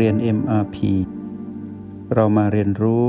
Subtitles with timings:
[0.00, 0.76] เรียน MRP
[2.14, 3.08] เรามาเรียนรู้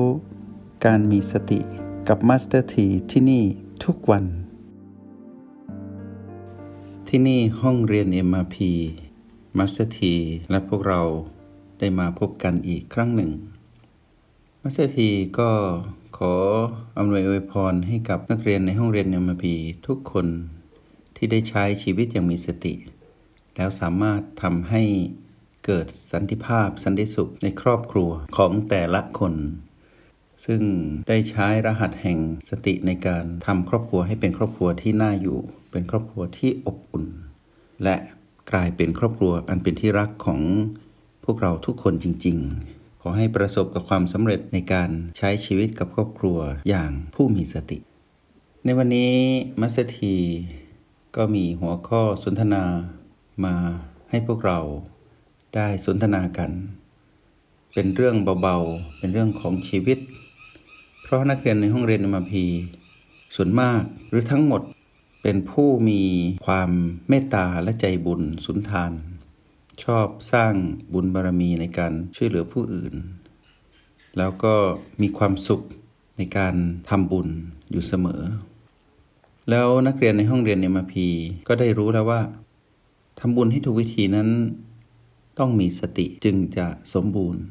[0.85, 1.59] การมีสติ
[2.07, 3.43] กับ Master T ที่ที่นี่
[3.83, 4.25] ทุกวัน
[7.07, 8.57] ที่นี่ห้องเรียน MRP
[9.57, 9.99] Master T
[10.51, 11.01] และพวกเรา
[11.79, 13.31] ได้มาพบกันอีกครั้งหนึ่ง
[14.61, 14.99] Master T
[15.39, 15.51] ก็
[16.17, 16.33] ขอ
[16.97, 19.45] อำนวยอวยพรให้กับนักเรียนในห้องเรียน MRP
[19.87, 20.27] ทุกคน
[21.15, 22.73] ที่ได้ใช้ชีวิตอย่างมีสติ
[23.55, 24.83] แล้วสามารถทำให้
[25.65, 29.33] เกิดสันติภาพสันติสุขในครอบครัวของแต่ละคน
[30.45, 30.61] ซึ่ง
[31.07, 32.19] ได้ใช้รหัสแห่ง
[32.49, 35.39] สติในการทำครอบครัวให้เป็นครอบครัวที่น่าอยู่
[35.71, 37.05] เป็นครอบครัวที่อบอุ่น
[37.83, 37.95] และ
[38.51, 40.41] กลายเป็นครอบครัวอันเป็นที่รักของ
[41.25, 42.37] พวกเราทุกคนจริง
[42.71, 46.37] ๆ ขอให้ประสบกับความสำเร็จในการใช้ชีวิตกับครอบครัว
[46.69, 47.77] อย่างผู้มีสติ
[48.65, 49.13] ในวันนี้
[49.61, 50.15] มัสที
[51.15, 52.63] ก็มีหัวข้อสนทนา
[53.45, 53.55] มา
[54.09, 54.59] ให้พวกเรา
[55.55, 56.51] ได้สนทนากัน
[57.73, 59.99] เป็นเรื่องเบาๆ เป็นเรื่องของชีวิต
[61.01, 62.45] เพราะนักเรียนในห้องเรียนมาพี
[63.35, 64.61] ส่วนมากหรือทั้งหมด
[65.21, 66.01] เป็นผู้มี
[66.45, 66.69] ความ
[67.09, 68.91] เมตตาและใจบุญสุนทาน
[69.83, 70.53] ชอบสร้าง
[70.93, 72.93] บุญบารมีในการช่วยเหลือผู้อื่น
[74.17, 74.53] แล้วก็
[75.01, 75.61] มีความสุข
[76.17, 76.55] ในการ
[76.89, 77.27] ทำบุญ
[77.71, 78.21] อยู่เสมอ
[79.49, 81.07] แล้วนักเรียนในห้องเรียนในมพี
[81.47, 82.21] ก็ได้รู้แล้วว่า
[83.19, 84.29] ทำบุญให้ถูกวิธีนั้น
[85.39, 87.43] ต้องมีสติจึงจะสมบูรณ์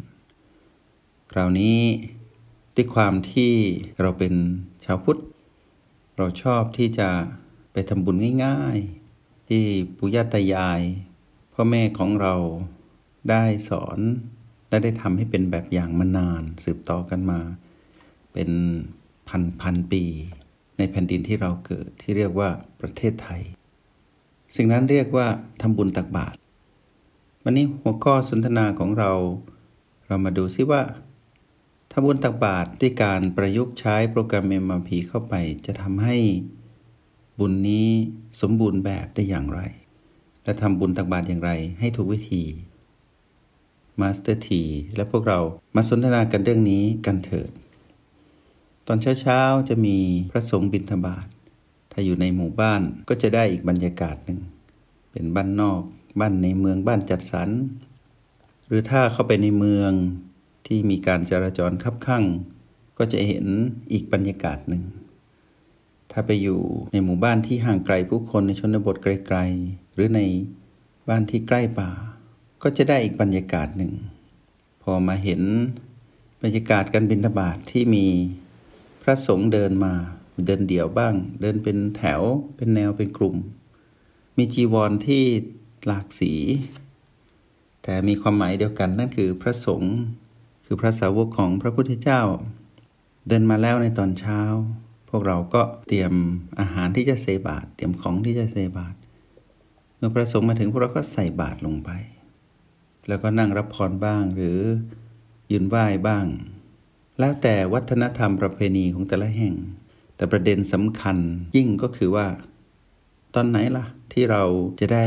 [1.33, 1.79] คราวนี้
[2.75, 3.53] ด้วยความที่
[4.01, 4.35] เราเป็น
[4.85, 5.21] ชาวพุทธ
[6.17, 7.09] เราชอบที่จะ
[7.73, 9.62] ไปทำบุญง่ายๆ ที่
[9.97, 10.81] ปู่ย่าตายาย
[11.53, 12.35] พ่อแม่ของเรา
[13.31, 13.99] ได้สอน
[14.69, 17.41] และได้ทำให้เป็นแบบอย่างมานานสืบต่อกันมา
[18.33, 18.51] เป็น
[19.29, 20.05] พันพันปี
[20.79, 22.49] ในแผ่นดินที่เราเกิดที่เรียกว่า
[22.81, 23.43] ประเทศไทย
[24.57, 25.27] สิ่งนั้นเรียกว่า
[25.61, 26.37] ทำบุญตักบาตร
[27.47, 29.12] วันนี้หัวข้อสนทนาของเรา
[30.06, 30.82] เรามาดูซิว่า
[31.93, 35.34] ทำบุญตักบาตรด้วยการประยุกต์ใช้โปรแกรม MRP เข้าไป
[35.66, 36.16] จะทำให้
[37.38, 37.88] บุญนี้
[38.41, 39.60] สมบูรณ์แบบได้อย่างไร
[40.44, 41.50] และทำบุญตักบาตรอย่างไร
[41.81, 42.43] ให้ถูกวิธี
[44.00, 44.62] มาสเตอร์ที
[44.97, 45.38] และพวกเรา
[45.76, 47.50] มาสนทนากันเรื่องนี้กันเถิด
[48.87, 49.97] ตอนเช้าๆ จะมี
[50.31, 51.26] พระสงฆ์บิณฑบาต
[51.93, 54.38] ถ้าอยู่ในหมู่บ้านก็จะได้อีกบรรยากาศหนึ่ง
[55.11, 55.82] เป็นบ้านนอก
[56.20, 57.48] บ้านในเมืองบ้านจัดสรร
[58.66, 59.92] หรือถ้าเข้าไปในเมือง
[60.66, 62.25] ที่มีการจราจรคับคั่ง
[62.98, 63.44] ก็จะเห็น
[63.92, 64.82] อีกบรรยากาศหนึ่ง
[66.10, 66.60] ถ้าไปอยู่
[66.92, 70.20] ในหมู่บ้านที่ห่างไกลผู้คนในชนบทไกลๆ หรือใน
[71.08, 71.91] บ้านที่ใกล้ป่า
[72.62, 73.92] ก็จะได้อีกบรรยากาศหนึ่ง
[74.82, 75.42] พอมาเห็น
[76.42, 78.06] บรรยากาศการบินทบาทที่มี
[79.02, 79.94] พระสงฆ์เดินมา
[80.46, 82.20] เดินเดี่ยวบ้าง เดินเป็นแถว
[82.56, 83.36] เป็นแนวเป็นกลุ่ม
[84.36, 85.25] มีจีวรที่
[85.87, 86.33] หลากสี
[87.83, 89.95] แต่มีความหมายเดียวกันนั่นคือพระสงฆ์
[90.67, 92.22] คือพระสาวกของพระพุทธเจ้า
[93.28, 94.41] เดินมาแล้วในตอนเช้า
[95.09, 96.12] พวกเราก็เตรียม
[96.61, 98.94] อาหารที่จะเสบาตเตรียมของที่จะเสบาต
[99.97, 101.91] เมื่อพระสงฆ์มาถึงพวกเราก็ใส่บาตรลงไป
[103.09, 104.61] แล้วก็นั่งรับพรบ้างหรือ
[105.50, 106.27] ยืนไหว้บ้าง
[107.19, 109.55] แล้วแต่วัฒนธรรมประเพณีของแต่ละแห่ง
[110.17, 111.17] แต่ประเด็นสำคัญ
[111.56, 112.27] ยิ่งก็คือว่า
[113.34, 114.43] ตอนไหนล่ะที่เรา
[114.81, 115.06] จะได้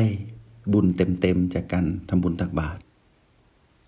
[0.74, 2.80] บุญเต็มๆจากการทำบุญตักบาตร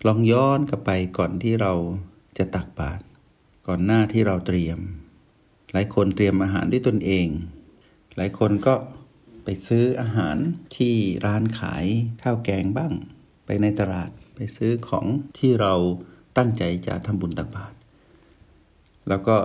[0.06, 1.72] ลองย้อนกลับไปก่อนที่เรา
[2.38, 3.02] จะตักบาตร
[3.66, 4.78] ก่อนหน้าที่เราเตรียม
[5.72, 7.26] หลายคนเตรียมอาหารด้วยตนเอง
[8.16, 8.74] หลายคนก็
[9.44, 10.36] ไปซื้ออาหาร
[10.76, 10.94] ที่
[11.26, 11.84] ร้านขาย
[12.22, 12.92] ข้าวแกงบ้าง
[13.46, 15.06] ไปในตลาดไปซื้อของ
[15.38, 15.74] ที่เรา
[16.36, 17.74] ตั้งใจจะทำบุญตักบาตร
[19.08, 19.36] แล้วก็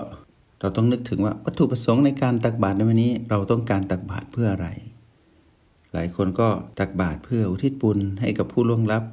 [0.59, 4.67] เราต้องนึกถึงว่าวัตถุประสงค์ในการตักบาตรในวันนี้ เราต้องการตักบาตรเพื่ออะไร
[5.95, 9.03] หลายคนก็ตักบาตรเพื่ออุทิศบุญให้กับผู้ล่วงลับ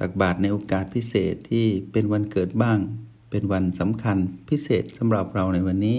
[0.00, 2.78] ตักบาตรในโอกาสพิเศษที่เป็นวันเกิดบ้าง
[3.30, 4.18] เป็นวันสำคัญ
[4.50, 5.98] พิเศษสำหรับเราในวันนี้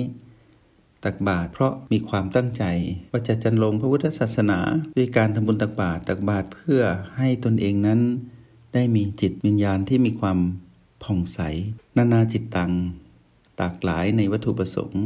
[1.04, 2.64] ตักบาตรเพราะมีความตั้งใจ
[3.12, 4.60] ว่าจะจันลงพระพุทธศาสนา
[4.98, 6.82] ด้วยการทำบุญตักบาตรตักบาตรเพื่อ
[7.18, 8.00] ให้ตนเองนั้น
[8.74, 10.38] ได้มีจิตวิญญาณที่มีความ
[11.04, 11.40] ผ่องใส
[11.98, 12.72] นานาจิตตัง
[13.60, 15.04] ตากหลายในวัตถุประสงค์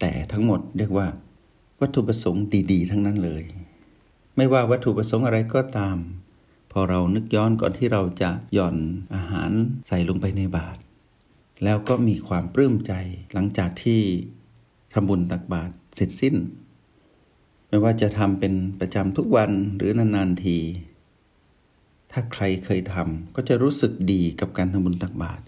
[0.00, 1.06] แต่ทั้งหมดเรียกว่า
[1.80, 2.42] วัตถุประสงค์
[2.72, 3.44] ดี ๆ ทั้งนั้นเลย
[4.40, 5.96] ไม่ว่าวัตถุประสงค์อะไรก็ตาม
[6.72, 8.76] พอเรานึกย้อนก่อนที่เราจะหย่อน
[9.14, 9.50] อาหาร
[9.86, 10.78] ใส่ลงไปในบาตร
[11.64, 12.92] แล้วก็มีความปลื้มใจ
[13.32, 14.00] หลังจากที่
[14.92, 16.36] ทำบุญตักบาตรเสร็จสิ้น
[17.68, 20.58] ไม่ว่าจะทำเป็นประจำทุกวันหรือนานๆที
[22.12, 25.42] ถ้าใครเคยทำก็จะรู้สึกดีกับการทำบุญตักบาตร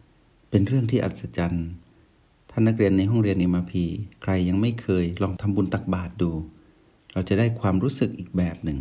[0.51, 1.69] เป็นเรื่องที่อัศจรรย์
[2.51, 3.85] ท่านนักเรียนในห้องเรียนเอ็มพี
[4.23, 6.33] ใครยังไม่เคยลองทำบุญตักบาตรดู
[7.13, 8.79] เราจะได้ความรู้สึกอีกแบบหนึ่ง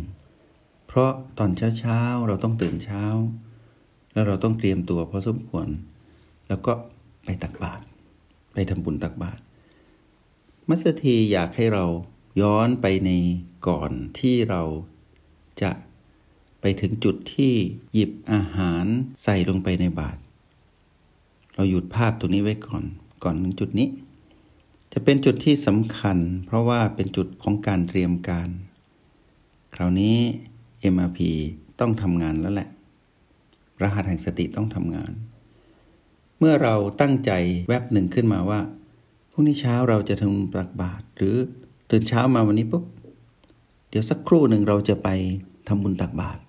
[0.86, 3.04] เพราะตอนเช้าๆเราต้องตื่นเช้า
[4.12, 5.68] แล้วเราต้องเตรียมตัวพอสมควร
[6.48, 6.72] แล้วก็
[7.24, 7.82] ไปตักบาตร
[8.52, 9.40] ไปทำบุญตักบาตร
[10.68, 11.84] มัสถีอยากให้เรา
[12.40, 13.10] ย้อนไปใน
[13.68, 14.62] ก่อนที่เรา
[15.62, 15.70] จะ
[16.60, 17.54] ไปถึงจุดที่
[17.92, 18.84] หยิบอาหาร
[19.22, 20.20] ใส่ลงไปในบาตร
[21.54, 22.84] เราหยุดภาพตรงนี้ไว้ก่อน
[23.24, 23.88] ก่อนถึงจุดนี้
[24.92, 28.48] จะเป็นจุดที่สำคัญ เพราะว่าเป็นจุดของการเตรียมการ
[29.74, 30.16] คราวนี้
[30.94, 31.18] MRP
[31.80, 32.68] ต้องทำงานแล้วแหละ
[33.82, 35.12] รหัสแห่งสติต้องทำงาน
[36.38, 37.30] เมื่อเราตั้งใจ
[37.68, 38.60] แวบหนึ่งขึ้นมาว่า
[39.32, 41.36] พรุ่งนี้เช้าเราจะทำตักบาตรหรือ
[41.90, 42.84] ตื่นเช้ามาวันนี้ปุ๊บ
[43.90, 45.08] เดี๋ยวสักครู่หนึ่งเราจะไป
[45.68, 46.40] ทำบุญตักบาตร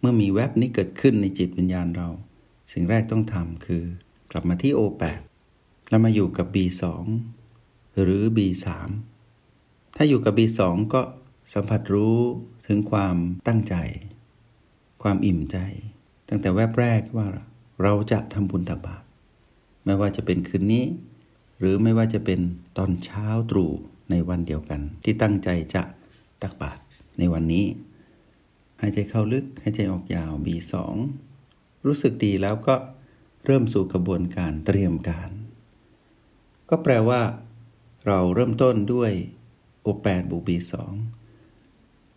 [0.00, 2.08] เมื่อมีแวบนี้เกิดขึ้นในจิตวิญญาณเรา
[2.72, 3.82] สิ่งแรกต้องทำคือ
[4.30, 5.20] กลับมาที่ O8
[5.88, 6.84] แล้วมาอยู่กับ B2
[8.02, 8.66] หรือ B3
[9.96, 10.60] ถ้าอยู่กับ B2
[10.94, 11.00] ก็
[11.54, 12.18] สัมผัสรู้
[12.66, 13.16] ถึงความ
[13.46, 13.74] ตั้งใจ
[15.02, 15.58] ความอิ่มใจ
[16.28, 17.26] ตั้งแต่แวบแรกว่า
[17.82, 19.04] เราจะทำบุญตักบาตร
[19.84, 20.84] ไม่ว่าจะเป็นคืนนี้
[21.58, 22.40] หรือไม่ว่าจะเป็น
[22.76, 23.72] ตอนเช้าตรู่
[24.10, 25.82] ในวันเดียวกัน ที่ตั้งใจจะ
[26.42, 26.80] ตักบาตร
[27.18, 27.66] ในวันนี้
[28.80, 30.74] หายใจเข้าลึกหายใจออกยาว B2
[31.86, 32.74] รู้สึกดีแล้วก็
[33.44, 35.30] เริ่มสู่กระบวนการเตรียมการ
[36.70, 37.20] ก็แปลว่า
[38.06, 39.12] เราเริ่มต้นด้วย
[39.86, 40.72] O8 บวก B2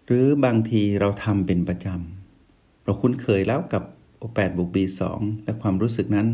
[0.05, 3.83] หรือบางทีเราทำเป็นประจำเราคุ้นเคยแล้วกับ
[4.21, 5.01] O8 บวก B2
[5.43, 6.27] และความรู้สึกนั้น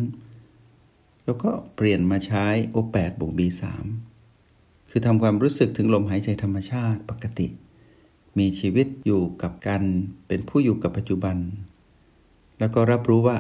[1.26, 3.64] แล้วก็เปลี่ยนมาใช้ O8 บวก B3
[4.90, 7.48] คือทำความรู้สึกถึงลมหายใจธรรมชาติปกติ
[8.38, 9.84] มีชีวิตอยู่กับกัน
[10.28, 11.38] เป็นผู้อยู่กับปัจจุบัน
[12.60, 13.38] แล้วก็รับรู้ว่า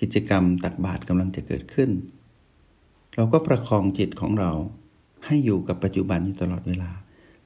[0.00, 1.90] กิจกรรมตักบาตรกำลังจะเกิดขึ้น
[3.14, 4.52] เราก็ประคองจิตของเรา
[5.26, 6.90] ให้อยู่กับปัจจุบันอยู่ตลอดเวลา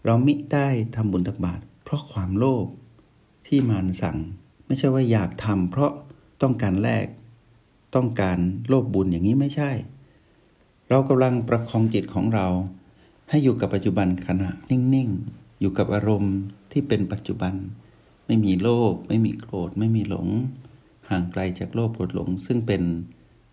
[0.05, 2.67] เรามิได้ทำบุญตักบาตรเพราะความโลภ
[3.47, 4.19] ที่มารสั่ง
[4.67, 5.91] ไม่ใช่ว่าอยากทำเพราะ
[6.43, 7.07] ต้องการแลก
[7.95, 8.39] ต้องการ
[8.69, 9.71] โลภบุญอย่างนี้ไม่ใช่
[10.89, 12.47] เรากำลังประคองจิตของเรา
[13.31, 16.37] ให้อยู่กับปัจจุบันขณะนิ่งๆ อยู่กับอารมณ์
[16.73, 17.55] ที่เป็นปัจจุบัน
[18.27, 20.29] ไม่มีโลภไม่มีโกรธ ไม่มีหลง
[21.11, 22.83] ห่างไกลจากโลภโกรธหลง ซึ่งเป็น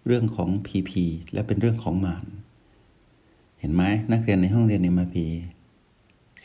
[0.05, 1.03] เรื่องของพีพี
[1.33, 2.25] และเป็นเรื่องของมาร
[3.59, 5.27] เห็นไหมนักเรียนในห้องเรียนในมาพี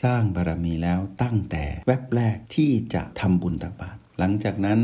[0.03, 4.79] สร้างบารมีแล้วตั้งแต่แวบแรกที่จะทำบุญตักบาตรหลังจากนั้น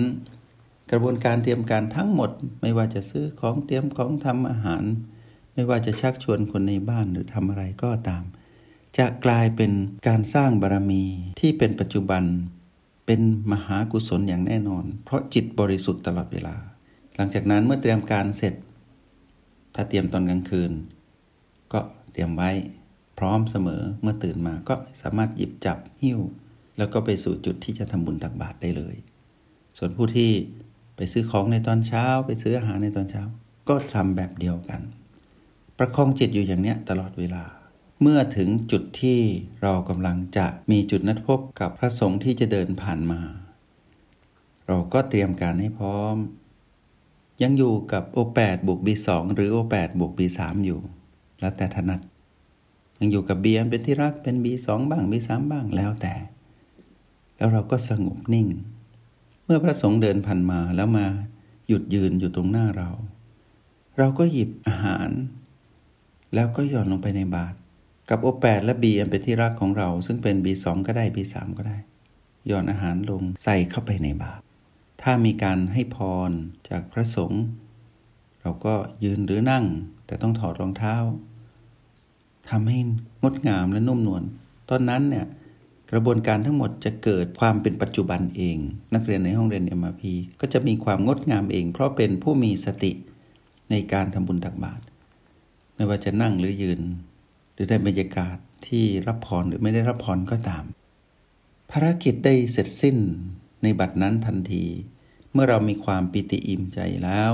[0.92, 2.32] กระบวนการเตรียมการทั้งหมด
[2.62, 4.84] ไม่ว่าจะซื้อของเตรียมของทำอาหาร
[5.54, 8.24] ไม่ว่าจะชักชวนคนในบ้านหรือทำอะไรก็ตาม
[8.98, 9.72] จะกลายเป็น
[10.08, 11.04] การสร้างบารมี
[11.40, 12.24] ที่เป็นปัจจุบัน
[13.06, 13.22] เป็น
[13.52, 16.56] มหากุศลอย่างแน่นอน เพราะจิตบริสุทธิ์ตลอดเวลา
[17.16, 18.54] หลังจากนั้นเมื่อเตรียมการเสร็จ
[19.76, 20.72] ถ้าเตรียมตอนกลางคืน
[22.14, 22.52] เตรียมไว้
[23.20, 26.20] พร้อมเสมอเมื่อตื่นมาก็สามารถหยิบจับหิ้ว
[26.78, 28.96] แล้วก็ไปสู่จุดที่จะทำบุญตักบาตรได้เลย
[29.78, 30.32] ส่วนผู้ที่
[30.96, 33.24] ไปซื้อของในตอนเช้า ไปซื้ออาหารในตอนเช้า
[33.70, 34.82] ก็ทำแบบเดียวกัน
[35.78, 37.44] ประคองจิตอยู่อย่างเนี้ยตลอดเวลา
[38.02, 39.20] เมื่อถึงจุดที่
[39.62, 43.22] เรากำลังจะมีจุดนัดพบกับพระสงฆ์ที่จะเดินผ่านมา
[44.68, 46.16] เราก็เตรียมการให้พร้อม
[47.42, 50.80] ยังอยู่กับ O8 บวก B2 หรือ O8 บวก B3 อยู่
[51.40, 52.00] แล้วแต่ถนัด
[53.00, 56.14] ยังอยู่กับเบียนเป็นที่รักเป็น B2 บ้าง B3 บ้างแล้วแต่
[57.38, 58.48] แล้วเราก็สงบนิ่ง
[59.46, 61.08] เมื่อพระสงฆ์เดินผ่านมาแล้วมา
[61.68, 62.90] หยุดยืนอยู่ตรงหน้าเรา
[63.98, 65.10] เราก็หยิบอาหาร
[66.36, 67.56] แล้วก็หย่อนลงไปในบาตร
[68.10, 71.78] กับโอแปดและบีอันเป็นที่รักของเรา ซึ่งเป็น B2 ก็ได้ B3 ก็ได้
[72.48, 74.44] หย่อนอาหารลงใส่เข้าไปในบาตร
[75.02, 75.98] ถ้ามีการให้พ
[76.30, 76.32] ร
[76.70, 77.44] จากพระสงฆ์
[78.42, 79.66] เราก็ยืนหรือนั่ง
[80.06, 80.96] แต่ต้องถอดรองเท้า
[82.50, 82.80] ทำให้
[83.22, 84.24] งดงามและนุ่มนวล
[84.70, 85.26] ตอนนั้นเนี่ย
[85.92, 88.58] กระบวนการทั้งหมดจะเกิดความเป็นปัจจุบันเอง
[88.94, 90.04] นักเรียนในห้องเรียน MRP
[90.42, 92.92] ก็จะมีความงดงามเอง เพราะเป็นผู้มีสติ
[93.72, 94.84] ในการทำบุญตักบาตร
[95.76, 96.82] ไม่ว่าจะนั่งหรือยืน
[97.54, 98.38] หรือได้บรรยากาศ
[98.68, 100.64] ที่รับพรหรือไม่ได้รับพรก็ตาม
[101.72, 102.98] ภารกิจได้เสร็จสิ้น
[103.64, 104.66] ในบัดนั้นทันที
[105.34, 107.34] เมื่อเรามีความปิติอิ่มใจแล้ว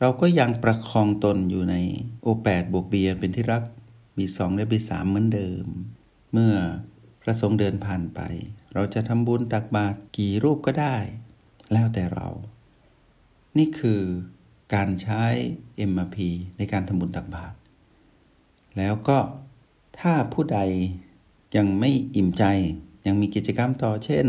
[0.00, 1.74] เราก็ยังประคองตนอยู่ใน
[2.22, 3.62] โอแปดบวกเบียเป็นที่รัก
[4.16, 5.66] บีสองและบีสามเหมือนเดิม
[6.32, 6.54] เมื่อ
[7.22, 8.20] พระสงฆ์เดินผ่านไป
[8.74, 10.96] เราจะทำบุญตักบาตรกี่รูปก็ได้
[11.72, 12.28] แล้วแต่เรา
[13.58, 14.00] นี่คือ
[14.74, 15.24] การใช้
[15.90, 16.16] MRP
[16.56, 17.56] ในการทำบุญตักบาตร
[18.76, 19.18] แล้วก็
[20.00, 20.58] ถ้าผู้ใด
[21.56, 22.44] ยังไม่อิ่มใจ
[23.06, 24.26] ยังมีกิจกรรมต่อเช่น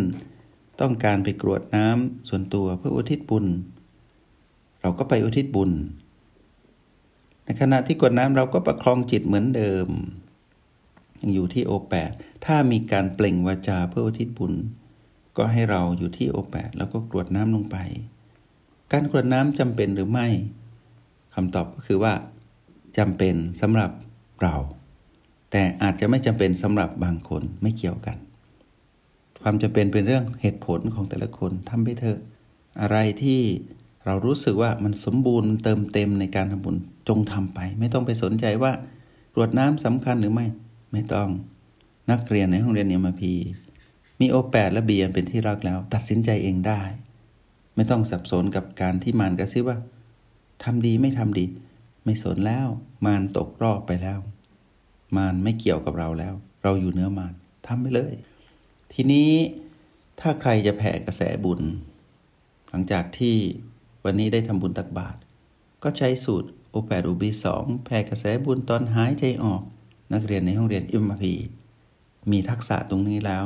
[0.81, 3.45] ต้องการไปกรวดน้ำส่วนตัวเพื่ออุทิศบุญ
[4.81, 5.71] เราก็ไปอุทิศบุญ
[7.47, 9.87] ในขณะที่กดน้ำเราก็ประคองจิตเหมือนเดิม
[11.21, 12.11] ยังอยู่ที่โอแปด
[12.45, 14.53] ถ้ามีการเปล่งวาจาเพื่ออุทิศบุญ
[15.37, 17.77] ก็ให้เราอยู่ที่โอแปดแล้วก็กรวดน้ำลงไป
[18.91, 20.27] การกรวดน้ำจำเป็นหรือไม่
[21.35, 22.13] คำตอบก็คือว่า
[22.97, 23.91] จำเป็นสำหรับ
[24.41, 24.55] เรา
[25.51, 28.17] แต่อาจจะไม่จำเป็นสำหรับบางคนไม่เกี่ยวกัน
[29.41, 32.19] ความจำเป็นเป็นเรื่องเหตุผลของแต่ละคนทำไปเถอะ
[32.81, 33.39] อะไรที่
[34.07, 36.75] เรารู้สึกว่ามันสมบูรณ์มันเติมเต็มในการทำบุญ
[37.07, 38.71] จงทำไป ไม่ต้องไปสนใจว่า
[39.33, 40.45] กรวดน้ำสำคัญหรือไม่
[40.91, 41.29] ไม่ต้อง
[42.11, 43.33] นักเรียนในห้องเรียนเอ็มพี
[44.19, 46.81] มีโอแปดและเบียเป็นที่รักแล้ว ตัดสินใจเองได้
[47.75, 49.77] ไม่ต้องสับสนกับการที่มารกระซิบว่า
[50.63, 51.45] ทำดีไม่ทำดี
[52.05, 52.67] ไม่สนแล้ว
[53.05, 54.19] มารตกรอบไปแล้ว
[55.17, 56.33] มารไม่เกี่ยวกับเราแล้ว
[56.63, 57.33] เราอยู่เนื้อมาร
[57.67, 58.13] ทำไปเลย
[58.93, 59.31] ทีนี้
[60.19, 61.61] ถ้าใครจะแผ่กระแสบุญ
[62.69, 63.35] หลังจากที่
[64.09, 65.19] วันนี้ได้ทำบุญตักบาตร
[65.83, 69.61] ก็ใช้สูตรโอแปดอุบีสองแผ่กระแสบุญตอนหายใจออก
[70.13, 71.33] นักเรียนในห้องเรียนอิมพี
[72.31, 73.45] มีทักษะตรงนี้แล้ว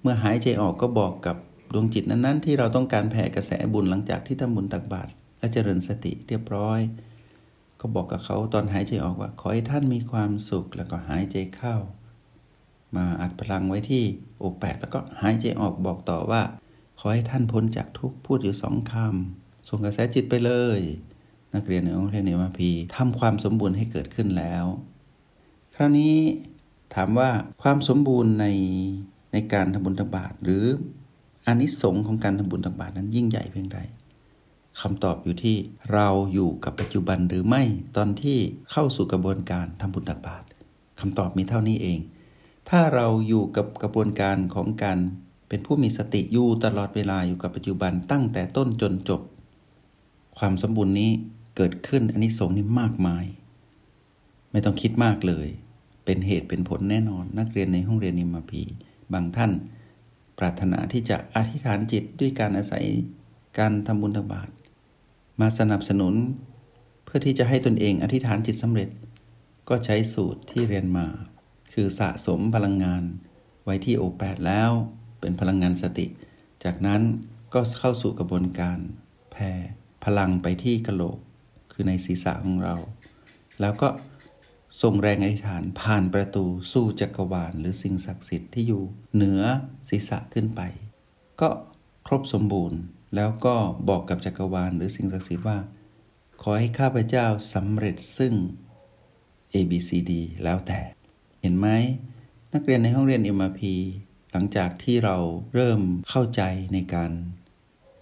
[0.00, 1.36] เมื่อหายใจออกก็บอกกับ
[1.72, 6.80] ดวงจิตนั้นๆ ที่เราต้องการแผ่กระแสบุญหลังจากที่ทำบุญตักบาตรและเจริญสติเรียบร้อย
[7.80, 11.76] ก็บอกกับเขาตอนหายใจออกว่า ขอให้ท่านมีความสุขแล้วก็หายใจเข้า
[12.96, 14.04] มาอัดพลังไว้ที่
[14.38, 16.42] โอแปดแล้วก็หายใจออกบอกต่อว่า
[16.98, 20.80] ขอให้ท่านพ้นจากทุกพูดอยู่สองคำ ส่งกระแสจิตไปเลย
[21.54, 24.64] นักเรียนในองค์เรียนเนมาพีทำความสมบูรณ์ให้เกิดขึ้นแล้ว
[25.74, 26.16] คราวนี้
[26.94, 27.30] ถามว่า
[27.62, 28.46] ความสมบูรณ์ใน
[29.32, 30.64] ในการทำบุญตักบาตรหรือ
[31.46, 33.78] อานิสงส์ของการทำบุญตักบาตรนั้นยิ่งใหญ่เพียงใด
[34.80, 35.56] คำตอบอยู่ที่
[35.92, 37.62] เราอยู่กับปัจจุบันหรือไม่
[37.96, 38.38] ตอนที่
[38.72, 40.46] เข้าสู่กระบวนการทำบุญตักบาตร
[41.00, 41.98] คำตอบมีเท่านี้เอง
[42.68, 44.98] ถ้าเราอยู่กับกระบวนการของการ
[45.48, 49.20] เป็นผู้มีสติอยู่ตลอดเวลาอยู่กับปัจจุบันตั้งแต่ต้นจนจบ
[50.38, 51.10] ความสมบูรณ์นี้
[51.56, 53.24] เกิดขึ้นอันนี้สงนี้มากมาย
[54.50, 55.48] ไม่ต้องคิดมากเลย
[56.04, 58.62] เป็นเหตุเป็นผลแน่นอน นักเรียนในห้องเรียนนิมพี
[59.12, 59.52] บางท่าน
[60.38, 62.84] ปรารถนาที่จะอธิษฐานจิตด้วยการอาศัย
[63.58, 64.50] การทำบุญตักบาตร
[65.40, 66.14] มาสนับสนุน
[67.04, 68.88] เพื่อที่จะให้ตนเองอธิษฐานจิตสำเร็จ
[69.68, 71.06] ก็ใช้สูตรที่เรียนมา
[71.72, 73.02] คือสะสมพลังงาน
[73.64, 74.70] ไว้ที่โอแปดแล้ว
[75.20, 76.06] เป็นพลังงานสติ
[76.64, 77.02] จากนั้น
[77.54, 78.78] ก็เข้าสู่กระบวนการ
[79.32, 79.52] แผ่
[80.06, 81.18] พลังไปที่กระโหลก
[81.72, 82.76] คือในศีรษะของเรา
[83.60, 83.88] แล้วก็
[84.82, 88.82] ส่งแรงอธิษฐานผ่านประตูสู่จักรวาล หรือสิ่งศักดิ์สิทธิ์ที่อยู่
[89.14, 89.40] เหนือ
[89.88, 90.60] ศีรษะขึ้นไป
[91.40, 91.48] ก็
[92.06, 92.80] ครบสมบูรณ์
[93.16, 93.56] แล้วก็
[93.88, 95.58] บอกกับจักรวาล หรือสิ่งศักดิ์สิทธิ์ว่า
[96.42, 98.34] ขอให้ข้าพเจ้าสำเร็จซึ่ง
[99.54, 100.12] A B C D
[100.44, 100.80] แล้วแต่
[101.40, 101.68] เห็นไหม
[102.54, 103.60] นักเรียนในห้องเรียน MRP
[104.32, 105.16] หลังจากที่เรา
[105.54, 106.42] เริ่มเข้าใจ
[106.74, 107.12] ในการ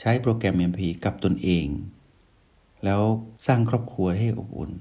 [0.05, 1.67] ช้โปรแกรม MP กับตนเอง
[2.85, 3.03] แล้ว
[3.47, 4.73] สร้างครอบครัวให้อบอุ่น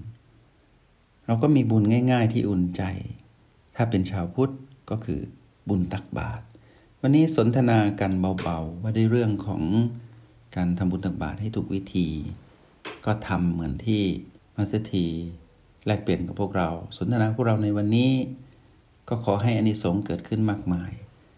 [1.25, 2.84] เราก็มีบุญง่าย ๆ ที่อุ่นใจ
[3.75, 4.53] ถ้าเป็นชาวพุทธ
[4.89, 5.20] ก็คือ
[5.70, 6.44] บุญตักบาตร
[7.01, 8.12] วันนี้สนทนากัน
[8.44, 9.63] เบาๆ ว่าด้เรื่องของ
[10.56, 12.08] การทำบุญตักบาตรให้ถูกวิธี
[13.06, 14.03] ก็ทำเหมือนที่
[14.56, 15.06] มาสถี
[15.86, 18.12] แลกเปลี่ยนกับพวกเรา สนทนาพวกเราในวันนี้
[19.10, 20.92] ก็ขอให้อานิสงส์เกิดขึ้นมากมาย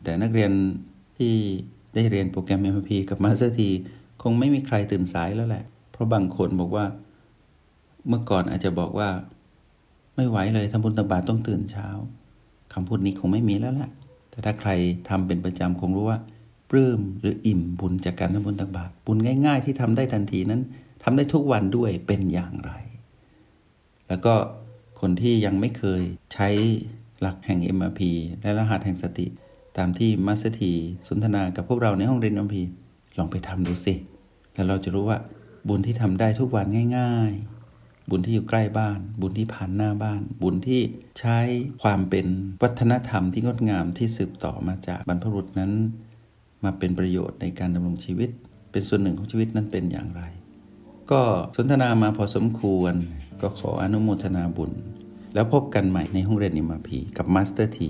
[0.03, 0.51] แต่นักเรียน
[1.17, 1.33] ที่
[1.95, 3.69] ได้เรียนโปรแกรม MP กับมาสถี
[4.21, 6.85] คงไม่มีใครตื่นสายแล้วแหละ เพราะบางคนบอกว่า
[8.07, 9.09] เมื่อก่อนอาจจะบอกว่า
[10.15, 11.87] ไม่ไหวเลยทำบุญตบาตรต้องตื่นเช้า
[12.73, 13.91] คำพูดนี้คงไม่มีแล้วแหละ
[14.29, 14.69] แต่ถ้าใคร
[15.09, 16.19] ทำเป็นประจำคงรู้ว่า
[16.69, 20.61] ปลื้มหรืออิ่มบุญจากการทำบุญตักบาตรบุญง่าย ๆ ที่ทำได้ทันทีนั้น
[21.03, 22.71] ทำได้ทุกวันด้วยเป็นอย่างไร
[24.07, 24.33] แล้วก็
[24.99, 26.01] คนที่ยังไม่เคย
[26.33, 26.49] ใช้
[27.21, 28.01] หลักแห่ง MRP
[28.41, 29.27] และรหัสแห่งสติ
[29.77, 30.73] ตามที่มัสถี
[31.07, 32.55] สนทนากับพวกเราในห้องเรียน MRP
[33.17, 33.93] ลองไปทำดูสิ
[34.53, 35.17] แล้วเราจะรู้ว่า
[35.67, 36.65] บุญที่ทำได้ทุกวัน
[36.97, 37.31] ง่าย
[37.71, 40.81] ๆ บุญที่อยู่ใกล้บ้าน บุญที่ผ่านหน้าบ้าน บุญที่
[41.19, 41.39] ใช้
[41.81, 42.25] ความเป็น
[42.63, 45.71] วัฒนธรรมที่งดงามที่สืบต่อมาจากบรรพบุรุษนั้น
[46.63, 48.29] มาเป็นประโยชน์ในการดำรงชีวิต
[48.71, 50.21] เป็นส่วนหนึ่งของชีวิตนั้นเป็นอย่างไร
[51.11, 51.21] ก็
[51.55, 52.93] สนทนามาพอสมควร
[53.41, 54.71] ก็ขออนุโมทนาบุญ
[55.33, 57.89] แล้วพบกันใหม่ในห้องเรียน MRP กับมาสเตอร์ที